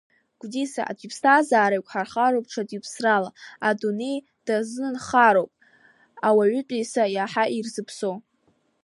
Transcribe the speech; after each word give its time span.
Гәдиса 0.39 0.81
аӡә 0.91 1.03
иԥсҭазаара 1.05 1.75
еиқәхароуп 1.77 2.45
ҽаӡә 2.51 2.73
иԥсрала, 2.77 3.29
адунеи 3.67 4.17
дазынхароуп 4.45 5.51
ауаатәыҩса 6.27 7.03
иаҳа 7.15 7.43
ирзаԥсоу. 7.57 8.15